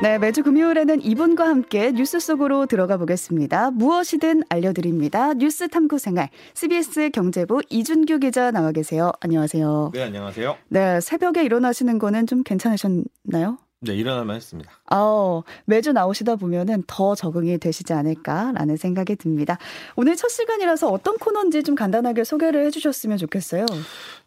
네, 0.00 0.16
매주 0.16 0.44
금요일에는 0.44 1.02
이분과 1.02 1.48
함께 1.48 1.90
뉴스 1.90 2.20
속으로 2.20 2.66
들어가 2.66 2.98
보겠습니다. 2.98 3.72
무엇이든 3.72 4.44
알려드립니다. 4.48 5.34
뉴스 5.34 5.66
탐구 5.66 5.98
생활. 5.98 6.28
CBS 6.54 7.10
경제부 7.10 7.62
이준규 7.68 8.20
기자 8.20 8.52
나와 8.52 8.70
계세요. 8.70 9.10
안녕하세요. 9.20 9.90
네, 9.92 10.02
안녕하세요. 10.04 10.56
네, 10.68 11.00
새벽에 11.00 11.42
일어나시는 11.42 11.98
거는 11.98 12.28
좀 12.28 12.44
괜찮으셨나요? 12.44 13.58
네, 13.80 13.94
일어나만 13.94 14.34
했습니다. 14.34 14.72
어, 14.90 15.42
매주 15.64 15.92
나오시다 15.92 16.34
보면은 16.34 16.82
더 16.88 17.14
적응이 17.14 17.58
되시지 17.58 17.92
않을까라는 17.92 18.76
생각이 18.76 19.14
듭니다. 19.14 19.56
오늘 19.94 20.16
첫 20.16 20.28
시간이라서 20.28 20.90
어떤 20.90 21.16
코너인지 21.16 21.62
좀 21.62 21.76
간단하게 21.76 22.24
소개를 22.24 22.66
해주셨으면 22.66 23.18
좋겠어요. 23.18 23.66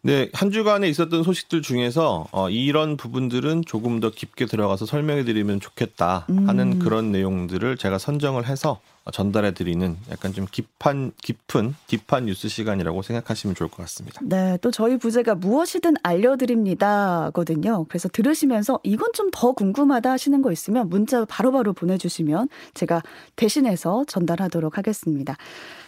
네, 0.04 0.30
한 0.34 0.52
주간에 0.52 0.88
있었던 0.88 1.24
소식들 1.24 1.62
중에서 1.62 2.28
어, 2.32 2.50
이런 2.50 2.96
부분들은 2.96 3.64
조금 3.66 4.00
더 4.00 4.10
깊게 4.10 4.46
들어가서 4.46 4.86
설명해 4.86 5.26
드리면 5.26 5.60
좋겠다 5.60 6.28
하는 6.28 6.74
음. 6.74 6.80
그런 6.80 7.12
내용들을 7.12 7.76
제가 7.76 7.98
선정을 7.98 8.48
해서 8.48 8.80
전달해 9.12 9.54
드리는 9.54 9.98
약간 10.12 10.34
좀 10.34 10.46
깊한 10.52 11.14
깊은 11.24 11.76
딥한 11.88 12.26
뉴스 12.26 12.48
시간이라고 12.48 13.02
생각하시면 13.02 13.56
좋을 13.56 13.70
것 13.70 13.78
같습니다. 13.78 14.22
네, 14.24 14.58
또 14.62 14.70
저희 14.70 14.98
부제가 14.98 15.34
무엇이든 15.36 15.96
알려드립니다거든요. 16.04 17.86
그래서 17.90 18.08
들으시면서 18.10 18.80
이건 18.84 19.12
좀 19.14 19.32
더 19.32 19.54
궁금하다 19.54 20.12
하시는 20.12 20.42
거 20.42 20.52
있으면 20.52 20.90
문자 20.90 21.24
바로바로 21.26 21.72
바로 21.72 21.74
보내주시면 21.74 22.50
제가 22.74 23.02
대신해서 23.36 24.04
전달하도록 24.08 24.78
하겠습니다. 24.78 25.38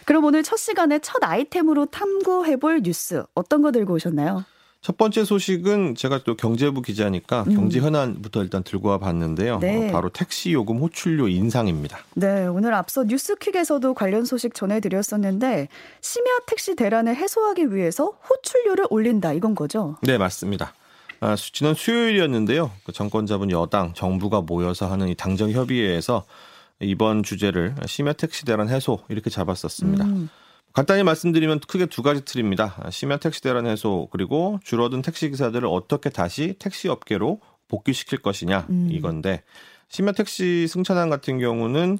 그럼 0.06 0.24
오늘 0.24 0.42
첫 0.42 0.56
시간에 0.56 0.98
첫 0.98 1.22
아이템으로 1.22 1.86
탐구해볼 1.86 2.82
뉴스 2.82 3.22
어떤 3.34 3.62
거 3.62 3.70
들고 3.70 3.94
오셨나요? 3.94 4.44
첫 4.84 4.98
번째 4.98 5.24
소식은 5.24 5.94
제가 5.94 6.24
또 6.24 6.36
경제부 6.36 6.82
기자니까 6.82 7.44
음. 7.48 7.54
경제 7.54 7.80
현안부터 7.80 8.42
일단 8.42 8.62
들고 8.62 8.90
와 8.90 8.98
봤는데요. 8.98 9.58
네. 9.60 9.88
어, 9.88 9.92
바로 9.92 10.10
택시 10.10 10.52
요금 10.52 10.76
호출료 10.76 11.28
인상입니다. 11.28 12.00
네, 12.12 12.44
오늘 12.44 12.74
앞서 12.74 13.04
뉴스킥에서도 13.04 13.94
관련 13.94 14.26
소식 14.26 14.52
전해드렸었는데 14.52 15.68
심야 16.02 16.30
택시 16.46 16.76
대란을 16.76 17.16
해소하기 17.16 17.74
위해서 17.74 18.12
호출료를 18.28 18.84
올린다 18.90 19.32
이건 19.32 19.54
거죠? 19.54 19.96
네, 20.02 20.18
맞습니다. 20.18 20.74
아, 21.20 21.34
지난 21.34 21.72
수요일이었는데요. 21.72 22.70
그 22.84 22.92
정권 22.92 23.24
잡은 23.24 23.50
여당, 23.50 23.94
정부가 23.94 24.42
모여서 24.42 24.92
하는 24.92 25.08
이 25.08 25.14
당정 25.14 25.50
협의회에서 25.50 26.24
이번 26.80 27.22
주제를 27.22 27.74
심야 27.86 28.12
택시 28.12 28.44
대란 28.44 28.68
해소 28.68 28.98
이렇게 29.08 29.30
잡았었습니다. 29.30 30.04
음. 30.04 30.28
간단히 30.74 31.04
말씀드리면 31.04 31.60
크게 31.60 31.86
두 31.86 32.02
가지 32.02 32.24
틀입니다. 32.24 32.88
심야 32.90 33.18
택시 33.18 33.40
대란 33.40 33.66
해소 33.66 34.08
그리고 34.10 34.58
줄어든 34.64 35.02
택시 35.02 35.30
기사들을 35.30 35.68
어떻게 35.68 36.10
다시 36.10 36.56
택시 36.58 36.88
업계로 36.88 37.40
복귀시킬 37.68 38.18
것이냐 38.18 38.66
음. 38.70 38.88
이건데 38.90 39.44
심야 39.88 40.10
택시 40.10 40.66
승차단 40.66 41.10
같은 41.10 41.38
경우는 41.38 41.98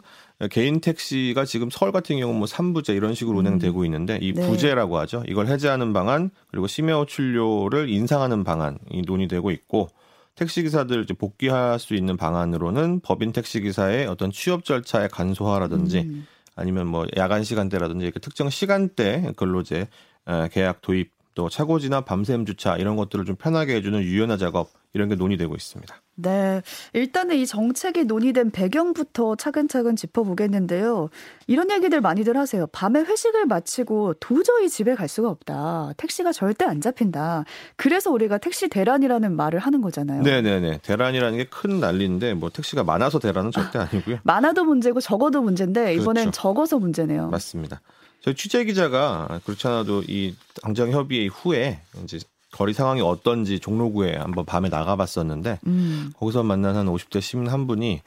개인 0.50 0.80
택시가 0.80 1.44
지금 1.44 1.70
서울 1.70 1.92
같은 1.92 2.18
경우 2.18 2.34
뭐 2.34 2.46
3부제 2.48 2.96
이런 2.96 3.14
식으로 3.14 3.36
음. 3.36 3.46
운행되고 3.46 3.84
있는데 3.84 4.18
이 4.20 4.32
네. 4.32 4.44
부제라고 4.44 4.98
하죠. 4.98 5.22
이걸 5.28 5.46
해제하는 5.46 5.92
방안 5.92 6.30
그리고 6.50 6.66
심야 6.66 6.96
호출료를 6.96 7.88
인상하는 7.88 8.42
방안이 8.42 9.02
논의되고 9.06 9.52
있고 9.52 9.88
택시 10.34 10.64
기사들 10.64 11.04
이제 11.04 11.14
복귀할 11.14 11.78
수 11.78 11.94
있는 11.94 12.16
방안으로는 12.16 13.00
법인 13.04 13.30
택시 13.30 13.60
기사의 13.60 14.08
어떤 14.08 14.32
취업 14.32 14.64
절차의 14.64 15.10
간소화라든지 15.10 16.00
음. 16.00 16.26
아니면 16.56 16.86
뭐 16.86 17.06
야간 17.16 17.44
시간대라든지 17.44 18.04
이렇게 18.04 18.20
특정 18.20 18.50
시간대 18.50 19.32
근로제 19.36 19.88
계약 20.52 20.80
도입 20.82 21.12
또 21.34 21.48
차고지나 21.48 22.02
밤샘 22.02 22.46
주차 22.46 22.76
이런 22.76 22.96
것들을 22.96 23.24
좀 23.24 23.36
편하게 23.36 23.76
해주는 23.76 24.00
유연화 24.00 24.36
작업 24.36 24.70
이런 24.92 25.08
게 25.08 25.16
논의되고 25.16 25.54
있습니다. 25.54 26.03
네. 26.16 26.62
일단은 26.92 27.36
이 27.36 27.46
정책이 27.46 28.04
논의된 28.04 28.50
배경부터 28.50 29.36
차근차근 29.36 29.96
짚어보겠는데요. 29.96 31.08
이런 31.46 31.70
얘기들 31.70 32.00
많이들 32.00 32.36
하세요. 32.36 32.66
밤에 32.68 33.00
회식을 33.00 33.46
마치고 33.46 34.14
도저히 34.20 34.68
집에 34.68 34.94
갈 34.94 35.08
수가 35.08 35.28
없다. 35.30 35.92
택시가 35.96 36.32
절대 36.32 36.64
안 36.64 36.80
잡힌다. 36.80 37.44
그래서 37.76 38.10
우리가 38.10 38.38
택시 38.38 38.68
대란이라는 38.68 39.34
말을 39.34 39.58
하는 39.60 39.80
거잖아요. 39.80 40.22
네네네. 40.22 40.80
대란이라는 40.82 41.38
게 41.38 41.44
큰 41.50 41.78
난리인데 41.80 42.34
뭐 42.34 42.50
택시가 42.50 42.84
많아서 42.84 43.18
대란은 43.18 43.50
절대 43.50 43.78
아니고요. 43.78 44.18
많아도 44.24 44.64
문제고 44.64 45.00
적어도 45.00 45.40
문제인데 45.42 45.94
이번엔 45.94 46.24
그렇죠. 46.24 46.30
적어서 46.40 46.78
문제네요. 46.78 47.28
맞습니다. 47.28 47.80
저희 48.20 48.34
취재 48.34 48.64
기자가 48.64 49.40
그렇지 49.44 49.66
않아도 49.68 50.02
이 50.08 50.34
당정 50.62 50.90
협의 50.90 51.28
후에 51.28 51.80
이제 52.02 52.18
거리 52.54 52.72
상황이 52.72 53.00
어떤지 53.00 53.58
종로구에 53.58 54.16
한번 54.16 54.44
밤에 54.44 54.68
나가봤었는데 54.68 55.58
음. 55.66 56.12
거기서 56.16 56.44
만난 56.44 56.76
한 56.76 56.86
50대 56.86 57.20
시민 57.20 57.48
한 57.48 57.66
분이 57.66 58.00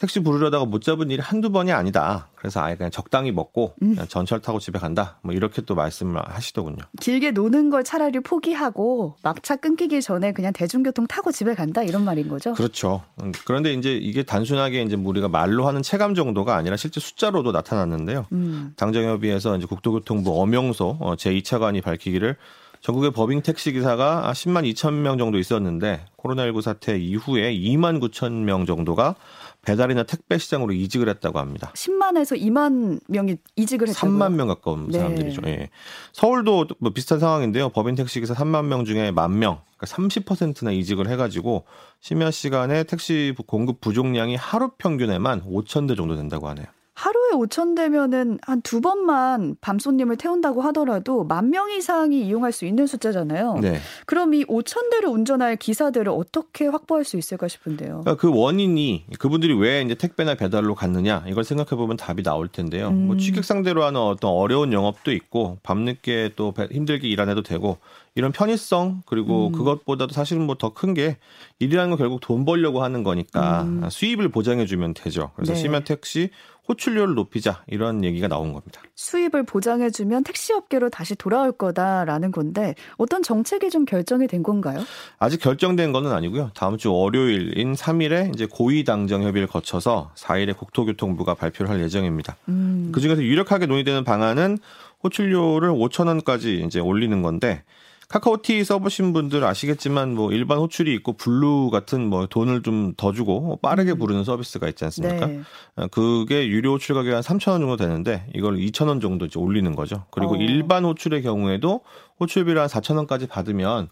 택시 0.00 0.20
부르려다가 0.20 0.64
못 0.64 0.80
잡은 0.80 1.10
일이 1.10 1.20
한두 1.20 1.52
번이 1.52 1.70
아니다. 1.72 2.28
그래서 2.34 2.62
아예 2.62 2.74
그냥 2.74 2.90
적당히 2.90 3.30
먹고 3.32 3.74
음. 3.82 3.90
그냥 3.90 4.08
전철 4.08 4.40
타고 4.40 4.58
집에 4.58 4.78
간다. 4.78 5.18
뭐 5.20 5.34
이렇게 5.34 5.60
또 5.60 5.74
말씀을 5.74 6.22
하시더군요. 6.26 6.78
길게 6.98 7.32
노는 7.32 7.68
걸 7.68 7.84
차라리 7.84 8.18
포기하고 8.20 9.16
막차 9.22 9.56
끊기기 9.56 10.00
전에 10.00 10.32
그냥 10.32 10.54
대중교통 10.54 11.06
타고 11.06 11.30
집에 11.30 11.54
간다 11.54 11.82
이런 11.82 12.02
말인 12.06 12.28
거죠. 12.28 12.54
그렇죠. 12.54 13.02
음, 13.22 13.32
그런데 13.44 13.74
이제 13.74 13.92
이게 13.94 14.22
단순하게 14.22 14.80
이제 14.82 14.96
우리가 14.96 15.28
말로 15.28 15.68
하는 15.68 15.82
체감 15.82 16.14
정도가 16.14 16.56
아니라 16.56 16.78
실제 16.78 16.98
숫자로도 16.98 17.52
나타났는데요. 17.52 18.24
음. 18.32 18.72
당정협의에서 18.76 19.58
이제 19.58 19.66
국토교통부 19.66 20.40
엄영소 20.40 20.96
어, 20.98 21.14
제2차관이 21.16 21.82
밝히기를 21.82 22.36
전국의 22.80 23.10
법인 23.10 23.42
택시 23.42 23.72
기사가 23.72 24.32
10만 24.34 24.70
2천 24.72 24.94
명 24.94 25.18
정도 25.18 25.38
있었는데 25.38 26.06
코로나19 26.16 26.62
사태 26.62 26.98
이후에 26.98 27.54
2만 27.54 28.00
9천 28.00 28.32
명 28.32 28.64
정도가 28.64 29.16
배달이나 29.62 30.04
택배 30.04 30.38
시장으로 30.38 30.72
이직을 30.72 31.08
했다고 31.10 31.38
합니다. 31.38 31.72
10만에서 31.74 32.40
2만 32.40 33.00
명이 33.08 33.36
이직을 33.56 33.88
했다고 33.88 34.06
3만 34.06 34.32
명 34.32 34.48
가까운 34.48 34.88
네. 34.88 34.98
사람들이죠. 34.98 35.42
예. 35.46 35.68
서울도 36.12 36.68
뭐 36.78 36.92
비슷한 36.92 37.18
상황인데요. 37.18 37.68
법인 37.68 37.94
택시 37.94 38.20
기사 38.20 38.32
3만 38.32 38.64
명 38.64 38.86
중에 38.86 39.10
만 39.10 39.38
명, 39.38 39.60
그러니까 39.76 39.96
30%나 39.96 40.72
이직을 40.72 41.08
해가지고 41.10 41.66
심야 42.00 42.30
시간에 42.30 42.84
택시 42.84 43.34
공급 43.46 43.82
부족량이 43.82 44.36
하루 44.36 44.70
평균에만 44.78 45.44
5천 45.44 45.86
대 45.86 45.94
정도 45.94 46.16
된다고 46.16 46.48
하네요. 46.48 46.66
하루에 47.00 47.30
5천 47.32 47.74
대면은 47.76 48.38
한 48.42 48.60
두 48.62 48.80
번만 48.82 49.56
밤 49.62 49.78
손님을 49.78 50.16
태운다고 50.16 50.60
하더라도 50.62 51.24
만 51.24 51.50
명 51.50 51.70
이상이 51.72 52.20
이용할 52.26 52.52
수 52.52 52.64
있는 52.66 52.86
숫자잖아요. 52.86 53.58
네. 53.62 53.80
그럼 54.06 54.34
이 54.34 54.44
5천 54.44 54.90
대를 54.90 55.08
운전할 55.08 55.56
기사들을 55.56 56.12
어떻게 56.12 56.66
확보할 56.66 57.04
수 57.04 57.16
있을까 57.16 57.48
싶은데요. 57.48 58.02
그러니까 58.02 58.16
그 58.16 58.30
원인이 58.32 59.06
그분들이 59.18 59.54
왜 59.54 59.82
이제 59.82 59.94
택배나 59.94 60.34
배달로 60.34 60.74
갔느냐 60.74 61.24
이걸 61.26 61.42
생각해 61.44 61.70
보면 61.70 61.96
답이 61.96 62.22
나올 62.22 62.48
텐데요. 62.48 62.90
뭐 62.90 62.98
음. 63.00 63.06
뭐 63.06 63.16
취객 63.16 63.44
상대로 63.44 63.82
하는 63.84 64.00
어떤 64.00 64.30
어려운 64.30 64.72
영업도 64.72 65.10
있고 65.12 65.58
밤늦게 65.62 66.32
또 66.36 66.52
힘들게 66.70 67.08
일 67.08 67.20
안 67.20 67.28
해도 67.28 67.42
되고 67.42 67.78
이런 68.14 68.32
편의성 68.32 69.02
그리고 69.06 69.48
음. 69.48 69.52
그것보다도 69.52 70.12
사실은 70.12 70.44
뭐 70.46 70.54
더 70.56 70.70
큰 70.74 70.94
게 70.94 71.16
일이라는 71.58 71.90
건 71.90 71.98
결국 71.98 72.20
돈 72.20 72.44
벌려고 72.44 72.82
하는 72.82 73.02
거니까 73.02 73.62
음. 73.62 73.88
수입을 73.90 74.28
보장해 74.28 74.66
주면 74.66 74.94
되죠. 74.94 75.30
그래서 75.36 75.52
네. 75.54 75.58
심야 75.58 75.80
택시 75.80 76.30
호출료를 76.70 77.14
높이자 77.14 77.64
이런 77.66 78.04
얘기가 78.04 78.28
나온 78.28 78.52
겁니다. 78.52 78.80
수입을 78.94 79.42
보장해 79.42 79.90
주면 79.90 80.22
택시 80.22 80.52
업계로 80.52 80.88
다시 80.88 81.16
돌아올 81.16 81.50
거다라는 81.50 82.30
건데 82.30 82.76
어떤 82.96 83.22
정책이 83.22 83.70
좀 83.70 83.84
결정이 83.84 84.28
된 84.28 84.44
건가요? 84.44 84.78
아직 85.18 85.40
결정된 85.40 85.90
거는 85.92 86.12
아니고요. 86.12 86.52
다음 86.54 86.78
주 86.78 86.92
월요일인 86.92 87.74
3일에 87.74 88.32
이제 88.32 88.46
고위 88.48 88.84
당정 88.84 89.24
협의를 89.24 89.48
거쳐서 89.48 90.12
4일에 90.16 90.56
국토교통부가 90.56 91.34
발표를 91.34 91.70
할 91.70 91.80
예정입니다. 91.80 92.36
음. 92.48 92.90
그 92.94 93.00
중에서 93.00 93.22
유력하게 93.22 93.66
논의되는 93.66 94.04
방안은 94.04 94.58
호출료를 95.02 95.70
5천 95.70 96.06
원까지 96.06 96.62
이제 96.66 96.78
올리는 96.78 97.20
건데 97.22 97.64
카카오티 98.10 98.64
써보신 98.64 99.12
분들 99.12 99.44
아시겠지만 99.44 100.14
뭐 100.14 100.32
일반 100.32 100.58
호출이 100.58 100.92
있고 100.94 101.12
블루 101.12 101.70
같은 101.70 102.04
뭐 102.06 102.26
돈을 102.26 102.62
좀 102.62 102.80
더 102.96 103.12
주고 103.12 103.58
빠르게 103.62 103.92
음. 103.92 103.98
부르는 103.98 104.24
서비스가 104.24 104.68
있지 104.68 104.84
않습니까? 104.84 105.26
네. 105.26 105.40
어, 105.76 105.86
그게 105.88 106.48
유료 106.48 106.72
호출 106.72 106.94
가격이 106.94 107.14
한 107.14 107.22
3천 107.22 107.52
원 107.52 107.60
정도 107.60 107.76
되는데 107.76 108.26
이걸 108.34 108.56
2천 108.56 108.88
원 108.88 109.00
정도 109.00 109.26
이제 109.26 109.38
올리는 109.38 109.74
거죠. 109.76 110.04
그리고 110.10 110.34
어. 110.34 110.36
일반 110.36 110.84
호출의 110.84 111.22
경우에도 111.22 111.82
호출비를 112.18 112.60
한 112.60 112.68
4천 112.68 112.96
원까지 112.96 113.28
받으면 113.28 113.88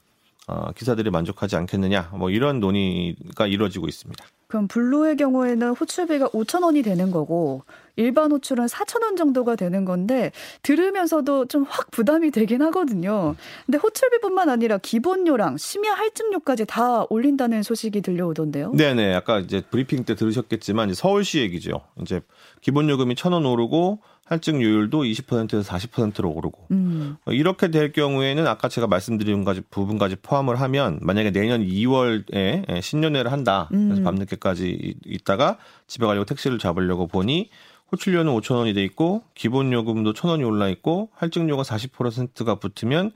어, 0.49 0.73
기사들이 0.73 1.11
만족하지 1.11 1.57
않겠느냐 1.57 2.11
뭐 2.15 2.31
이런 2.31 2.59
논의가 2.61 3.47
이루어지고 3.47 3.87
있습니다. 3.87 4.25
그럼 4.49 4.67
블루의 4.67 5.17
경우에는 5.17 5.71
호출비가 5.71 6.31
5천 6.31 6.63
원이 6.65 6.83
되는 6.83 7.11
거고 7.11 7.63
일반 7.97 8.33
호출은 8.33 8.67
4천 8.67 9.03
원 9.03 9.17
정도가 9.17 9.57
되는 9.57 9.85
건데 9.85 10.33
들으면서도 10.63 11.47
좀 11.47 11.67
확 11.69 11.91
부담이 11.91 12.31
되긴 12.31 12.63
하거든요. 12.63 13.35
근데 13.67 13.77
호출비뿐만 13.77 14.49
아니라 14.49 14.79
기본료랑 14.79 15.59
심야 15.59 15.93
할증료까지 15.93 16.65
다 16.65 17.05
올린다는 17.11 17.63
소식이 17.63 18.01
들려오던데요. 18.01 18.73
네네. 18.73 19.15
아까 19.15 19.41
이제 19.41 19.61
브리핑 19.71 20.05
때 20.05 20.15
들으셨겠지만 20.15 20.95
서울시 20.95 21.41
얘기죠. 21.41 21.83
이제 22.01 22.21
기본 22.63 22.89
요금이 22.89 23.17
천 23.17 23.33
원 23.35 23.45
오르고 23.45 24.01
할증률도 24.29 25.05
20%에서 25.05 25.63
40%로 25.63 26.31
오르고 26.31 26.67
음. 26.71 27.17
이렇게 27.27 27.71
될 27.71 27.93
경우에는 27.93 28.47
아까 28.47 28.69
제가 28.69 28.87
말씀드린 28.87 29.43
가지 29.45 29.63
부분까지 29.71 30.17
포함을 30.23 30.61
하면 30.61 30.99
만약에 31.01 31.31
내년 31.31 31.65
2월에 31.65 32.83
신년회를 32.83 33.33
한다. 33.33 33.69
그래서 33.71 34.01
음. 34.01 34.05
밤늦게까지 34.05 34.97
있다가 35.05 35.57
집에 35.87 36.07
가려고 36.07 36.27
택시를 36.27 36.59
잡으려고 36.59 37.07
보니 37.07 37.51
호출료는 37.91 38.33
5천 38.35 38.57
원이 38.57 38.75
돼 38.75 38.85
있고 38.85 39.23
기본 39.35 39.73
요금도 39.73 40.13
천 40.13 40.31
원이 40.31 40.45
올라 40.45 40.69
있고 40.69 41.09
할증료가 41.15 41.63
40%가 41.63 42.57
붙으면 42.57 43.13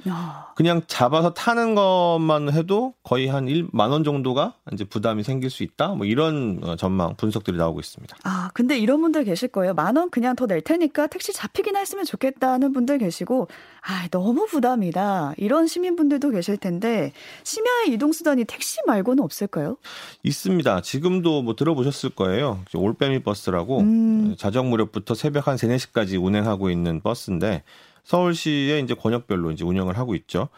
그냥 0.56 0.80
잡아서 0.86 1.34
타는 1.34 1.74
것만 1.74 2.52
해도 2.52 2.94
거의 3.02 3.28
한 3.28 3.46
1만 3.46 3.90
원 3.90 4.02
정도가 4.02 4.54
이제 4.72 4.84
부담이 4.84 5.24
생길 5.24 5.50
수 5.50 5.62
있다. 5.62 5.88
뭐 5.88 6.06
이런 6.06 6.60
어, 6.62 6.76
전망 6.76 7.14
분석들이 7.16 7.56
나오고 7.58 7.80
있습니다. 7.80 8.16
아, 8.24 8.50
근데 8.54 8.78
이런 8.78 9.00
분들 9.02 9.24
계실 9.24 9.48
거예요. 9.48 9.74
만 9.74 9.96
원 9.96 10.08
그냥 10.10 10.34
더 10.36 10.46
낼 10.46 10.62
테니까 10.62 11.06
택시 11.08 11.32
잡히기나 11.34 11.78
했으면 11.78 12.04
좋겠다는 12.06 12.72
분들 12.72 12.98
계시고 12.98 13.48
아, 13.86 14.08
너무 14.10 14.46
부담이다. 14.46 15.34
이런 15.36 15.66
시민분들도 15.66 16.30
계실 16.30 16.56
텐데 16.56 17.12
심야의 17.44 17.90
이동 17.92 18.12
수단이 18.12 18.44
택시 18.44 18.78
말고는 18.86 19.22
없을까요? 19.22 19.76
있습니다. 20.22 20.80
지금도 20.80 21.42
뭐 21.42 21.56
들어보셨을 21.56 22.10
거예요. 22.10 22.60
올빼미 22.74 23.22
버스라고 23.22 23.80
음. 23.80 24.34
자전 24.38 24.61
저녁 24.62 24.68
무렵부터 24.68 25.14
새벽 25.14 25.48
한 25.48 25.56
3, 25.56 25.70
4시까지 25.70 26.22
운행하고 26.22 26.70
있는 26.70 27.00
버스인데 27.00 27.62
서울시에 28.04 28.78
이제 28.80 28.94
권역별로 28.94 29.50
이제 29.50 29.64
운영을 29.64 29.98
하고 29.98 30.14
있죠. 30.14 30.48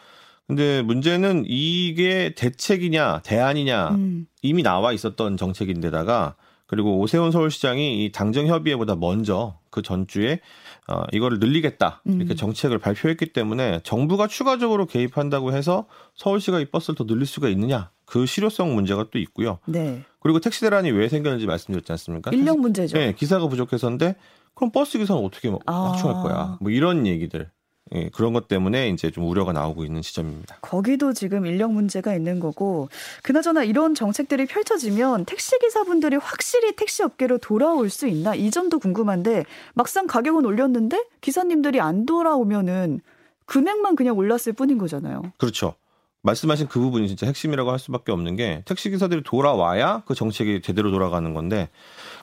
근데 0.47 0.83
문제는 0.83 1.45
이게 1.47 2.33
대책이냐 2.35 3.21
대안이냐 3.23 3.89
음. 3.89 4.27
이미 4.43 4.61
나와 4.61 4.93
있었던 4.93 5.37
정책인데다가 5.37 6.35
그리고 6.67 6.99
오세훈 6.99 7.31
서울시장이 7.31 8.03
이 8.03 8.11
당정 8.11 8.47
협의회보다 8.47 8.95
먼저 8.95 9.59
그 9.69 9.81
전주에 9.81 10.39
어 10.87 11.03
이거를 11.11 11.39
늘리겠다 11.39 12.01
이렇게 12.05 12.33
음. 12.33 12.35
정책을 12.35 12.79
발표했기 12.79 13.33
때문에 13.33 13.81
정부가 13.83 14.27
추가적으로 14.27 14.85
개입한다고 14.85 15.53
해서 15.53 15.85
서울시가 16.15 16.59
이 16.59 16.65
버스를 16.65 16.95
더 16.95 17.05
늘릴 17.05 17.25
수가 17.25 17.49
있느냐 17.49 17.91
그 18.05 18.25
실효성 18.25 18.73
문제가 18.73 19.07
또 19.11 19.19
있고요. 19.19 19.59
네. 19.65 20.03
그리고 20.19 20.39
택시 20.39 20.61
대란이 20.61 20.91
왜 20.91 21.07
생겼는지 21.07 21.45
말씀드렸지 21.45 21.91
않습니까? 21.91 22.31
인력 22.31 22.59
문제죠. 22.59 22.97
네, 22.97 23.13
기사가 23.13 23.47
부족해서인데 23.47 24.15
그럼 24.55 24.71
버스 24.71 24.97
기사는 24.97 25.21
어떻게 25.23 25.49
맞춰갈 25.49 26.15
아. 26.15 26.21
거야? 26.21 26.57
뭐 26.61 26.71
이런 26.71 27.05
얘기들. 27.05 27.51
예, 27.93 28.09
그런 28.09 28.33
것 28.33 28.47
때문에 28.47 28.89
이제 28.89 29.11
좀 29.11 29.29
우려가 29.29 29.53
나오고 29.53 29.85
있는 29.85 30.01
시점입니다. 30.01 30.57
거기도 30.61 31.13
지금 31.13 31.45
인력 31.45 31.71
문제가 31.71 32.15
있는 32.15 32.39
거고, 32.39 32.89
그나저나 33.21 33.63
이런 33.63 33.93
정책들이 33.93 34.47
펼쳐지면 34.47 35.25
택시 35.25 35.57
기사분들이 35.59 36.15
확실히 36.15 36.75
택시 36.75 37.03
업계로 37.03 37.37
돌아올 37.37 37.91
수 37.91 38.07
있나 38.07 38.33
이 38.33 38.49
점도 38.49 38.79
궁금한데 38.79 39.45
막상 39.75 40.07
가격은 40.07 40.45
올렸는데 40.45 41.03
기사님들이 41.21 41.79
안 41.79 42.07
돌아오면은 42.07 43.01
금액만 43.45 43.95
그냥 43.95 44.17
올랐을 44.17 44.53
뿐인 44.57 44.79
거잖아요. 44.79 45.21
그렇죠. 45.37 45.75
말씀하신 46.23 46.67
그 46.67 46.79
부분이 46.79 47.07
진짜 47.07 47.27
핵심이라고 47.27 47.71
할 47.71 47.77
수밖에 47.77 48.11
없는 48.11 48.35
게 48.35 48.63
택시 48.65 48.89
기사들이 48.89 49.21
돌아와야 49.23 50.01
그 50.07 50.15
정책이 50.15 50.61
제대로 50.63 50.89
돌아가는 50.89 51.31
건데 51.35 51.69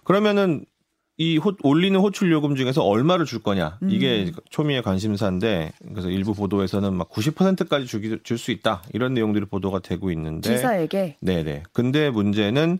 그러면은 0.02 0.64
이 1.18 1.36
호, 1.36 1.52
올리는 1.62 1.98
호출 2.00 2.32
요금 2.32 2.56
중에서 2.56 2.82
얼마를 2.82 3.26
줄 3.26 3.42
거냐. 3.42 3.78
이게 3.88 4.24
음. 4.24 4.32
초미의 4.50 4.82
관심사인데 4.82 5.72
그래서 5.90 6.08
일부 6.08 6.34
보도에서는 6.34 6.92
막 6.94 7.10
90%까지 7.10 7.86
주기 7.86 8.18
줄 8.22 8.38
수 8.38 8.50
있다. 8.50 8.82
이런 8.92 9.14
내용들이 9.14 9.44
보도가 9.44 9.80
되고 9.80 10.10
있는데. 10.10 10.54
기사에게? 10.54 11.16
네네. 11.20 11.64
근데 11.72 12.10
문제는 12.10 12.78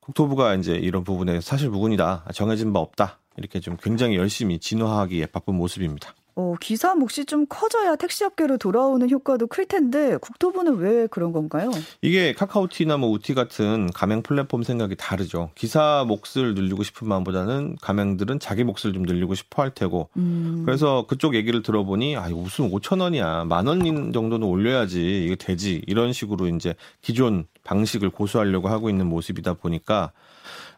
국토부가 0.00 0.54
이제 0.54 0.74
이런 0.74 1.04
부분에 1.04 1.40
사실 1.40 1.70
무근이다. 1.70 2.26
정해진 2.34 2.72
바 2.72 2.80
없다. 2.80 3.18
이렇게 3.36 3.60
좀 3.60 3.76
굉장히 3.82 4.16
열심히 4.16 4.58
진화하기에 4.58 5.26
바쁜 5.26 5.54
모습입니다. 5.54 6.14
어, 6.40 6.54
기사 6.60 6.94
몫이 6.94 7.24
좀 7.24 7.46
커져야 7.48 7.96
택시업계로 7.96 8.58
돌아오는 8.58 9.10
효과도 9.10 9.48
클 9.48 9.66
텐데 9.66 10.16
국토부는 10.18 10.76
왜 10.76 11.08
그런 11.08 11.32
건가요? 11.32 11.68
이게 12.00 12.32
카카오티나 12.32 12.96
뭐 12.96 13.10
우티 13.10 13.34
같은 13.34 13.90
가맹 13.92 14.22
플랫폼 14.22 14.62
생각이 14.62 14.94
다르죠. 14.94 15.50
기사 15.56 16.04
몫을 16.06 16.54
늘리고 16.54 16.84
싶은 16.84 17.08
마음보다는 17.08 17.74
가맹들은 17.82 18.38
자기 18.38 18.62
몫을 18.62 18.92
좀 18.94 19.02
늘리고 19.02 19.34
싶어 19.34 19.62
할 19.62 19.72
테고. 19.74 20.10
음. 20.16 20.62
그래서 20.64 21.06
그쪽 21.08 21.34
얘기를 21.34 21.60
들어보니 21.60 22.14
아, 22.16 22.28
무슨 22.28 22.70
5천 22.70 23.00
원이야. 23.00 23.44
만 23.46 23.66
원 23.66 24.12
정도는 24.12 24.46
올려야지 24.46 25.24
이게 25.24 25.34
되지. 25.34 25.82
이런 25.88 26.12
식으로 26.12 26.46
이제 26.46 26.76
기존 27.02 27.46
방식을 27.64 28.10
고수하려고 28.10 28.68
하고 28.68 28.88
있는 28.90 29.06
모습이다 29.08 29.54
보니까 29.54 30.12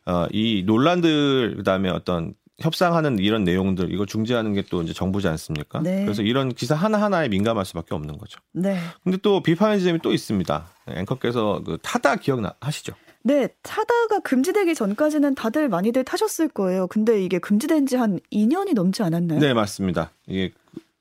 어, 0.07 0.27
이 0.33 0.63
논란들 0.65 1.57
그다음에 1.59 1.91
어떤 1.91 2.33
협상하는 2.61 3.19
이런 3.19 3.45
내용들 3.45 3.93
이거 3.93 4.05
중재하는 4.07 4.53
게 4.55 4.63
또 4.71 4.83
이제 4.83 4.93
정부지 4.93 5.27
않습니까? 5.29 5.81
네. 5.81 6.05
그래서 6.05 6.23
이런 6.23 6.53
기사 6.55 6.75
하나 6.75 7.01
하나에 7.01 7.29
민감할 7.29 7.65
수밖에 7.65 7.95
없는 7.95 8.19
거죠. 8.19 8.39
네. 8.53 8.79
근데 9.03 9.17
또 9.19 9.43
비판의 9.43 9.79
지점이 9.79 10.01
또 10.01 10.13
있습니다. 10.13 10.69
앵커께서 10.89 11.63
그 11.65 11.79
타다 11.83 12.17
기억하시죠? 12.17 12.93
네, 13.23 13.49
타다가 13.63 14.21
금지되기 14.21 14.75
전까지는 14.75 15.35
다들 15.35 15.69
많이들 15.69 16.05
타셨을 16.05 16.49
거예요. 16.49 16.87
근데 16.87 17.23
이게 17.25 17.39
금지된 17.39 17.87
지 17.87 17.97
한 17.97 18.21
2년이 18.33 18.75
넘지 18.75 19.03
않았나요? 19.03 19.41
네, 19.41 19.53
맞습니다. 19.55 20.11
이게 20.27 20.53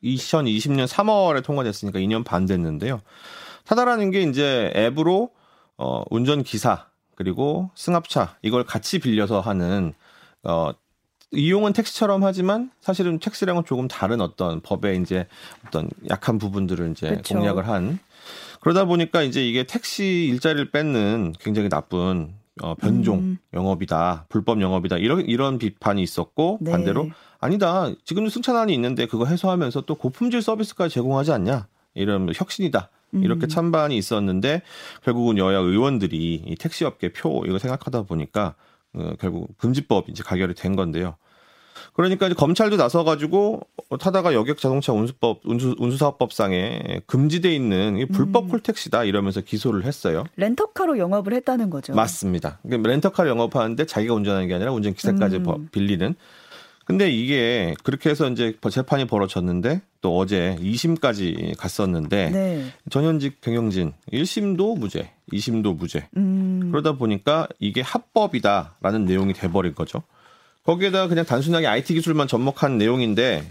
2020년 0.04 0.88
3월에 0.88 1.44
통과됐으니까 1.44 2.00
2년 2.00 2.24
반 2.26 2.46
됐는데요. 2.46 3.02
타다라는 3.66 4.12
게 4.12 4.22
이제 4.24 4.72
앱으로 4.76 5.32
어 5.78 6.04
운전 6.10 6.44
기사 6.44 6.88
그리고 7.16 7.70
승합차 7.76 8.38
이걸 8.42 8.64
같이 8.64 9.00
빌려서 9.00 9.42
하는 9.42 9.94
어 10.44 10.72
이용은 11.32 11.74
택시처럼 11.74 12.24
하지만 12.24 12.72
사실은 12.82 13.20
택시랑은 13.20 13.64
조금 13.66 13.88
다른 13.88 14.22
어떤 14.22 14.62
법의 14.62 15.02
이제 15.02 15.28
어떤 15.68 15.90
약한 16.10 16.38
부분들을 16.38 16.92
이제 16.92 17.16
그쵸. 17.18 17.36
공략을 17.36 17.68
한 17.68 18.00
그러다 18.62 18.86
보니까 18.86 19.22
이제 19.22 19.48
이게 19.48 19.64
택시 19.64 20.28
일자리를 20.30 20.72
뺏는 20.72 21.34
굉장히 21.40 21.70
나쁜 21.70 22.34
어, 22.62 22.76
변종 22.76 23.20
음. 23.20 23.38
영업이다, 23.54 24.26
불법 24.28 24.62
영업이다 24.62 24.98
이런 24.98 25.22
이런 25.22 25.58
비판이 25.60 26.02
있었고 26.02 26.60
네. 26.62 26.72
반대로 26.72 27.10
아니다 27.40 27.90
지금도 28.04 28.30
승차난이 28.30 28.74
있는데 28.74 29.06
그거 29.06 29.26
해소하면서 29.26 29.82
또 29.82 29.96
고품질 29.96 30.42
서비스까지 30.42 30.94
제공하지 30.94 31.32
않냐 31.32 31.68
이런 31.94 32.30
혁신이다 32.36 32.90
이렇게 33.14 33.46
음. 33.46 33.48
찬반이 33.48 33.98
있었는데 33.98 34.62
결국은 35.04 35.38
여야 35.38 35.58
의원들이 35.58 36.44
이 36.46 36.56
택시업계 36.56 37.14
표 37.14 37.44
이거 37.46 37.58
생각하다 37.58 38.04
보니까 38.04 38.56
어, 38.94 39.14
결국 39.20 39.58
금지법 39.58 40.10
이제 40.10 40.24
가결이 40.24 40.54
된 40.56 40.76
건데요. 40.76 41.16
그러니까 41.94 42.28
이제 42.28 42.36
검찰도 42.36 42.78
나서 42.78 43.04
가지고 43.04 43.62
타다가 44.00 44.34
여객 44.34 44.58
자동차 44.58 44.94
운수법 44.94 45.42
운수 45.46 45.76
운수사업법상에 45.80 47.02
금지돼 47.08 47.54
있는 47.54 48.06
불법 48.12 48.46
음. 48.46 48.50
콜택시다 48.50 49.04
이러면서 49.04 49.42
기소를 49.42 49.86
했어요. 49.86 50.24
렌터카로 50.36 50.98
영업을 50.98 51.34
했다는 51.34 51.70
거죠. 51.70 51.94
맞습니다. 51.94 52.60
그러니까 52.64 52.90
렌터카를 52.90 53.30
영업하는데 53.32 53.86
자기가 53.86 54.14
운전하는 54.14 54.48
게 54.48 54.54
아니라 54.54 54.72
운전 54.72 54.94
기사까지 54.94 55.38
음. 55.38 55.70
빌리는. 55.72 56.16
근데 56.90 57.08
이게 57.12 57.76
그렇게 57.84 58.10
해서 58.10 58.28
이제 58.28 58.58
재판이 58.68 59.06
벌어졌는데 59.06 59.82
또 60.02 60.18
어제 60.18 60.58
2심까지 60.60 61.56
갔었는데 61.56 62.30
네. 62.32 62.66
전현직 62.90 63.42
경영진 63.42 63.94
1심도 64.12 64.76
무죄, 64.76 65.12
2심도 65.32 65.78
무죄. 65.78 66.10
음. 66.18 66.70
그러다 66.72 66.94
보니까 66.94 67.48
이게 67.60 67.82
합법이다라는 67.82 69.06
내용이 69.06 69.34
돼버린 69.34 69.76
거죠. 69.76 70.02
거기에다 70.64 71.08
그냥 71.08 71.26
단순하게 71.26 71.68
IT 71.68 71.94
기술만 71.94 72.28
접목한 72.28 72.80
내용인데 72.80 73.44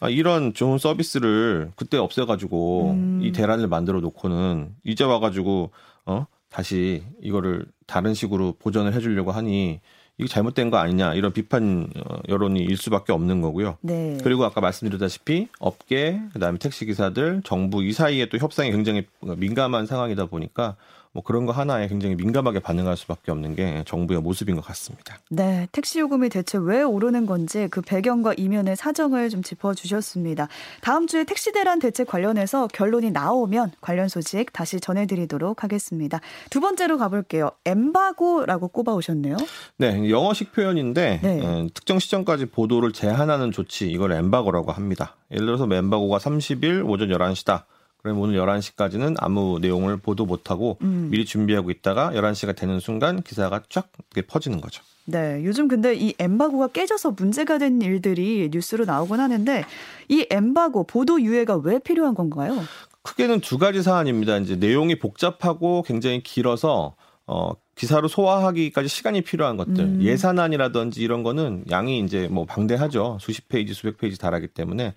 아, 0.00 0.08
이런 0.08 0.54
좋은 0.54 0.78
서비스를 0.78 1.70
그때 1.76 1.98
없애가지고 1.98 2.92
음. 2.92 3.20
이 3.22 3.32
대란을 3.32 3.68
만들어 3.68 4.00
놓고는 4.00 4.70
이제 4.84 5.04
와가지고 5.04 5.70
어 6.06 6.26
다시 6.48 7.02
이거를 7.20 7.66
다른 7.86 8.14
식으로 8.14 8.54
보전을 8.58 8.94
해주려고 8.94 9.32
하니 9.32 9.80
이게 10.16 10.28
잘못된 10.28 10.70
거 10.70 10.76
아니냐 10.76 11.14
이런 11.14 11.32
비판 11.32 11.88
어, 11.96 12.18
여론이 12.28 12.60
일 12.60 12.76
수밖에 12.76 13.12
없는 13.12 13.40
거고요. 13.40 13.78
네. 13.80 14.18
그리고 14.22 14.44
아까 14.44 14.60
말씀드렸다시피 14.60 15.48
업계 15.58 16.20
그다음에 16.32 16.58
택시 16.58 16.86
기사들 16.86 17.42
정부 17.44 17.82
이 17.82 17.92
사이에 17.92 18.26
또 18.26 18.38
협상이 18.38 18.70
굉장히 18.70 19.06
민감한 19.20 19.86
상황이다 19.86 20.26
보니까 20.26 20.76
뭐 21.14 21.22
그런 21.22 21.46
거 21.46 21.52
하나에 21.52 21.86
굉장히 21.86 22.16
민감하게 22.16 22.58
반응할 22.58 22.96
수밖에 22.96 23.30
없는 23.30 23.54
게 23.54 23.84
정부의 23.86 24.20
모습인 24.20 24.56
것 24.56 24.64
같습니다. 24.64 25.16
네, 25.30 25.68
택시 25.70 26.00
요금이 26.00 26.28
대체 26.28 26.58
왜 26.60 26.82
오르는 26.82 27.24
건지 27.24 27.68
그 27.70 27.80
배경과 27.80 28.34
이면의 28.36 28.74
사정을 28.74 29.30
좀 29.30 29.40
짚어주셨습니다. 29.40 30.48
다음 30.80 31.06
주에 31.06 31.22
택시 31.22 31.52
대란 31.52 31.78
대책 31.78 32.08
관련해서 32.08 32.66
결론이 32.66 33.12
나오면 33.12 33.72
관련 33.80 34.08
소식 34.08 34.52
다시 34.52 34.80
전해드리도록 34.80 35.62
하겠습니다. 35.62 36.20
두 36.50 36.60
번째로 36.60 36.98
가볼게요. 36.98 37.52
엠바고라고 37.64 38.68
꼽아오셨네요. 38.68 39.36
네, 39.76 40.10
영어식 40.10 40.52
표현인데 40.52 41.20
네. 41.22 41.40
음, 41.46 41.70
특정 41.72 42.00
시점까지 42.00 42.46
보도를 42.46 42.92
제한하는 42.92 43.52
조치 43.52 43.88
이걸 43.88 44.10
엠바고라고 44.10 44.72
합니다. 44.72 45.14
예를 45.30 45.46
들어서 45.46 45.68
엠바고가 45.72 46.18
30일 46.18 46.88
오전 46.88 47.08
11시다. 47.10 47.66
그럼 48.04 48.20
오늘 48.20 48.38
11시까지는 48.38 49.16
아무 49.16 49.58
내용을 49.62 49.96
보도 49.96 50.26
못하고 50.26 50.76
음. 50.82 51.08
미리 51.10 51.24
준비하고 51.24 51.70
있다가 51.70 52.10
11시가 52.10 52.54
되는 52.54 52.78
순간 52.78 53.22
기사가 53.22 53.62
쫙 53.70 53.88
퍼지는 54.28 54.60
거죠. 54.60 54.82
네, 55.06 55.40
요즘 55.42 55.68
근데 55.68 55.94
이 55.94 56.12
엠바고가 56.18 56.68
깨져서 56.68 57.12
문제가 57.12 57.56
된 57.56 57.80
일들이 57.80 58.50
뉴스로 58.52 58.84
나오곤 58.84 59.20
하는데 59.20 59.64
이 60.10 60.26
엠바고 60.28 60.84
보도 60.84 61.18
유예가 61.22 61.56
왜 61.56 61.78
필요한 61.78 62.14
건가요? 62.14 62.62
크게는 63.00 63.40
두 63.40 63.56
가지 63.56 63.82
사안입니다. 63.82 64.36
이제 64.36 64.56
내용이 64.56 64.98
복잡하고 64.98 65.82
굉장히 65.82 66.22
길어서 66.22 66.96
어 67.26 67.52
기사로 67.74 68.08
소화하기까지 68.08 68.86
시간이 68.86 69.22
필요한 69.22 69.56
것들 69.56 69.80
음. 69.80 70.02
예산안이라든지 70.02 71.00
이런 71.00 71.22
거는 71.22 71.64
양이 71.70 72.00
이제 72.00 72.28
뭐 72.30 72.44
방대하죠 72.44 73.16
수십 73.18 73.48
페이지 73.48 73.72
수백 73.72 73.96
페이지 73.96 74.18
달하기 74.18 74.48
때문에 74.48 74.94